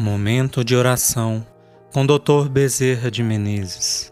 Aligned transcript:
Momento 0.00 0.64
de 0.64 0.74
oração 0.74 1.46
com 1.92 2.06
Dr. 2.06 2.48
Bezerra 2.50 3.10
de 3.10 3.22
Menezes. 3.22 4.10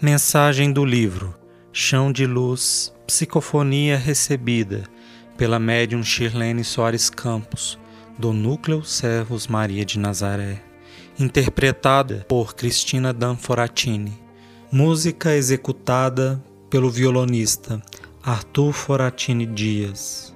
Mensagem 0.00 0.72
do 0.72 0.86
livro 0.86 1.34
Chão 1.70 2.10
de 2.10 2.24
Luz, 2.24 2.94
Psicofonia 3.06 3.98
recebida 3.98 4.84
pela 5.36 5.58
médium 5.58 6.02
Shirlene 6.02 6.64
Soares 6.64 7.10
Campos, 7.10 7.78
do 8.18 8.32
Núcleo 8.32 8.82
Servos 8.82 9.46
Maria 9.46 9.84
de 9.84 9.98
Nazaré, 9.98 10.62
interpretada 11.20 12.24
por 12.26 12.56
Cristina 12.56 13.12
Danforatini. 13.12 14.18
Música 14.72 15.34
executada 15.34 16.42
pelo 16.70 16.88
violonista 16.88 17.82
Arthur 18.22 18.72
Foratini 18.72 19.44
Dias. 19.44 20.34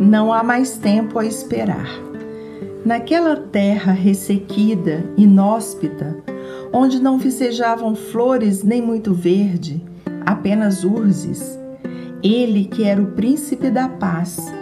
Não 0.00 0.30
há 0.30 0.42
mais 0.42 0.76
tempo 0.76 1.18
a 1.18 1.24
esperar. 1.24 1.88
Naquela 2.84 3.34
terra 3.34 3.92
ressequida, 3.92 5.02
inóspita, 5.16 6.22
onde 6.70 7.00
não 7.00 7.16
vicejavam 7.18 7.94
flores 7.94 8.62
nem 8.62 8.82
muito 8.82 9.14
verde, 9.14 9.82
apenas 10.24 10.84
urzes, 10.84 11.58
ele, 12.22 12.66
que 12.66 12.84
era 12.84 13.00
o 13.00 13.12
príncipe 13.12 13.70
da 13.70 13.88
paz, 13.88 14.52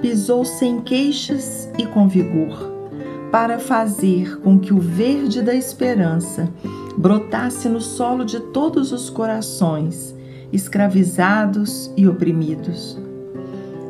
pisou 0.00 0.44
sem 0.44 0.80
queixas 0.80 1.68
e 1.76 1.84
com 1.86 2.06
vigor, 2.06 2.72
para 3.32 3.58
fazer 3.58 4.38
com 4.42 4.60
que 4.60 4.72
o 4.72 4.78
verde 4.78 5.42
da 5.42 5.54
esperança 5.54 6.48
brotasse 6.96 7.68
no 7.68 7.80
solo 7.80 8.24
de 8.24 8.38
todos 8.38 8.92
os 8.92 9.10
corações, 9.10 10.14
escravizados 10.52 11.90
e 11.96 12.06
oprimidos 12.06 13.03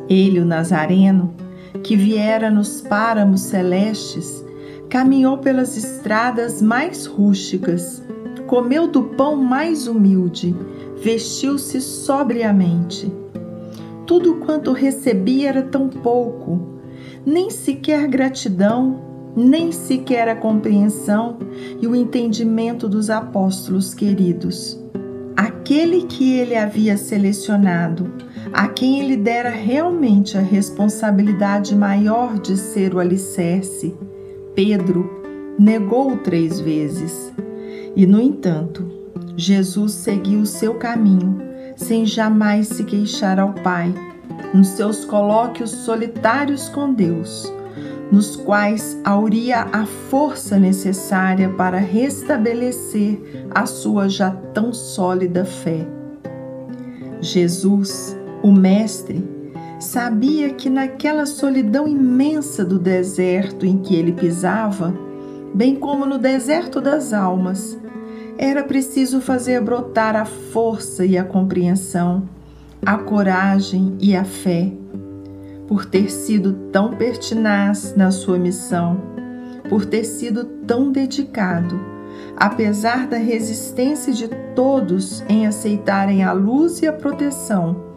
ele, 0.09 0.41
o 0.41 0.45
Nazareno, 0.45 1.35
que 1.83 1.97
viera 1.97 2.51
nos 2.51 2.81
páramos 2.81 3.43
celestes, 3.43 4.45
caminhou 4.89 5.39
pelas 5.39 5.77
estradas 5.77 6.63
mais 6.63 7.07
rústicas, 7.07 8.03
comeu 8.47 8.87
do 8.87 9.03
pão 9.03 9.37
mais 9.37 9.87
humilde, 9.87 10.55
vestiu-se 11.03 11.81
sobriamente. 11.81 13.13
Tudo 14.07 14.37
quanto 14.37 14.73
recebia 14.73 15.49
era 15.49 15.63
tão 15.63 15.89
pouco, 15.89 16.81
nem 17.25 17.51
sequer 17.51 18.07
gratidão, 18.07 19.03
nem 19.37 19.73
sequer 19.73 20.29
a 20.29 20.37
compreensão 20.37 21.39
e 21.81 21.87
o 21.87 21.97
entendimento 21.97 22.89
dos 22.89 23.11
apóstolos 23.11 23.93
queridos. 23.95 24.79
Aquele 25.37 26.03
que 26.03 26.35
ele 26.35 26.55
havia 26.55 26.97
selecionado 26.97 28.13
a 28.55 28.69
quem 28.69 29.01
ele 29.01 29.17
dera 29.17 29.51
realmente 29.51 30.39
a 30.39 30.41
responsabilidade 30.41 31.75
maior 31.75 32.39
de 32.39 32.57
ser 32.57 32.95
o 32.95 33.01
alicerce, 33.01 33.93
Pedro 34.55 35.11
negou 35.59 36.17
três 36.19 36.61
vezes. 36.61 37.33
E, 37.97 38.07
no 38.07 38.21
entanto, 38.21 38.89
Jesus 39.37 39.95
seguiu 39.95 40.43
o 40.43 40.47
seu 40.47 40.75
caminho 40.75 41.37
sem 41.75 42.07
jamais 42.07 42.69
se 42.69 42.85
queixar 42.85 43.41
ao 43.41 43.53
Pai, 43.55 43.93
nos 44.55 44.69
seus 44.69 45.05
colóquios 45.05 45.71
solitários 45.71 46.69
com 46.69 46.95
Deus, 46.95 47.53
nos 48.13 48.37
quais 48.37 48.97
auria 49.03 49.63
a 49.73 49.85
força 49.85 50.61
necessária 50.61 51.49
para 51.49 51.79
restabelecer 51.79 53.21
a 53.51 53.67
sua 53.67 54.09
já 54.09 54.31
tão 54.31 54.73
sólida 54.73 55.45
fé. 55.45 55.85
Jesus 57.21 58.17
o 58.45 58.53
Mestre 58.53 59.27
sabia 59.81 60.51
que 60.51 60.69
naquela 60.69 61.25
solidão 61.25 61.89
imensa 61.89 62.63
do 62.63 62.79
deserto 62.79 63.65
em 63.65 63.79
que 63.79 63.97
ele 63.97 64.13
pisava, 64.13 64.95
bem 65.55 65.75
como 65.75 66.05
no 66.05 66.19
deserto 66.19 66.79
das 66.79 67.15
almas, 67.15 67.79
era 68.37 68.63
preciso 68.63 69.23
fazer 69.23 69.63
brotar 69.63 70.15
a 70.15 70.27
força 70.27 71.07
e 71.07 71.17
a 71.17 71.25
compreensão, 71.25 72.29
a 72.85 72.99
coragem 72.99 73.97
e 73.99 74.15
a 74.15 74.25
fé, 74.25 74.71
por 75.67 75.87
ter 75.87 76.13
sido 76.13 76.53
tão 76.71 76.91
pertinaz 76.91 77.95
na 77.97 78.11
sua 78.11 78.39
missão, 78.39 79.01
por 79.71 79.87
ter 79.87 80.05
sido 80.05 80.45
tão 80.67 80.93
dedicado, 80.93 81.81
apesar 82.37 83.07
da 83.07 83.17
resistência 83.17 84.13
de 84.13 84.29
todos 84.55 85.25
em 85.31 85.47
aceitarem 85.47 86.23
a 86.23 86.33
luz 86.33 86.83
e 86.83 86.87
a 86.87 86.93
proteção 86.93 87.94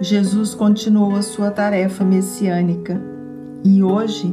Jesus 0.00 0.54
continuou 0.54 1.14
a 1.14 1.20
sua 1.20 1.50
tarefa 1.50 2.02
messiânica. 2.02 2.98
E 3.62 3.82
hoje, 3.82 4.32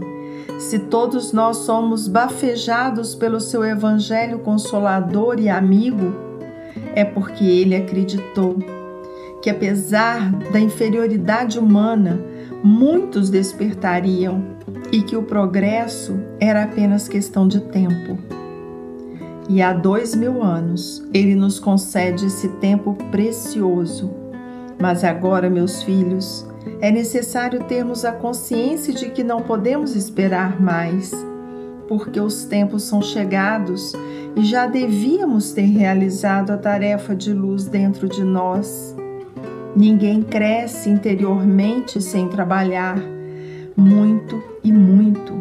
se 0.58 0.80
todos 0.80 1.34
nós 1.34 1.58
somos 1.58 2.08
bafejados 2.08 3.14
pelo 3.14 3.42
seu 3.42 3.66
evangelho 3.66 4.40
consolador 4.40 5.38
e 5.40 5.50
amigo, 5.50 6.16
é 6.96 7.04
porque 7.04 7.44
ele 7.44 7.76
acreditou 7.76 8.58
que, 9.42 9.50
apesar 9.50 10.32
da 10.54 10.60
inferioridade 10.60 11.60
humana, 11.60 12.18
muitos 12.64 13.30
despertariam 13.30 14.42
e 14.90 15.02
que 15.02 15.18
o 15.18 15.24
progresso 15.24 16.18
era 16.40 16.64
apenas 16.64 17.10
questão 17.10 17.46
de 17.46 17.60
tempo. 17.60 18.18
E 19.50 19.62
há 19.62 19.74
dois 19.74 20.16
mil 20.16 20.42
anos 20.42 21.06
ele 21.14 21.36
nos 21.36 21.60
concede 21.60 22.26
esse 22.28 22.48
tempo 22.48 22.94
precioso 23.12 24.27
mas 24.80 25.04
agora, 25.04 25.50
meus 25.50 25.84
filhos, 25.84 26.46
é 26.80 26.92
necessário 26.92 27.64
termos 27.64 28.06
a 28.06 28.12
consciência 28.12 28.94
de 28.94 29.10
que 29.10 29.24
não 29.24 29.42
podemos 29.42 29.96
esperar 29.96 30.62
mais, 30.62 31.12
porque 31.88 32.20
os 32.20 32.46
tempos 32.46 32.84
são 32.84 33.02
chegados 33.02 33.94
e 34.36 34.46
já 34.46 34.68
devíamos 34.68 35.52
ter 35.52 35.66
realizado 35.66 36.52
a 36.52 36.58
tarefa 36.58 37.16
de 37.16 37.34
luz 37.34 37.66
dentro 37.66 38.08
de 38.08 38.24
nós. 38.24 38.96
Ninguém 39.76 40.22
cresce 40.22 40.90
interiormente 40.90 42.02
sem 42.02 42.28
trabalhar 42.28 43.00
muito 43.76 44.44
e 44.64 44.72
muito. 44.72 45.34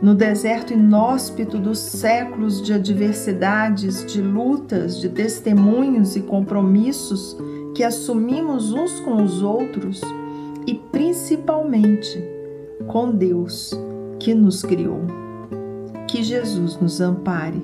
No 0.00 0.14
deserto 0.14 0.72
inóspito 0.72 1.58
dos 1.58 1.78
séculos 1.78 2.62
de 2.62 2.72
adversidades, 2.72 4.06
de 4.06 4.22
lutas, 4.22 5.00
de 5.00 5.08
testemunhos 5.08 6.14
e 6.14 6.20
compromissos, 6.20 7.36
que 7.78 7.84
assumimos 7.84 8.72
uns 8.72 8.98
com 8.98 9.22
os 9.22 9.40
outros 9.40 10.00
e 10.66 10.74
principalmente 10.74 12.20
com 12.88 13.08
Deus 13.08 13.70
que 14.18 14.34
nos 14.34 14.62
criou. 14.62 14.98
Que 16.08 16.20
Jesus 16.24 16.76
nos 16.80 17.00
ampare 17.00 17.62